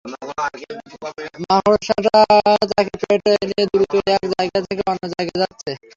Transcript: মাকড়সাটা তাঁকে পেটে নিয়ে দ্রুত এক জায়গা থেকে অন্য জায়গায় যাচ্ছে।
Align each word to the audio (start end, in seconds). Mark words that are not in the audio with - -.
মাকড়সাটা 1.43 2.17
তাঁকে 2.71 2.95
পেটে 3.03 3.31
নিয়ে 3.49 3.65
দ্রুত 3.71 3.93
এক 4.15 4.23
জায়গা 4.33 4.59
থেকে 4.67 4.81
অন্য 4.91 5.03
জায়গায় 5.13 5.39
যাচ্ছে। 5.43 5.71